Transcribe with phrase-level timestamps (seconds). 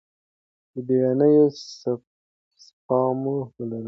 [0.85, 1.35] بیړنۍ
[1.79, 3.79] سپما ولرئ.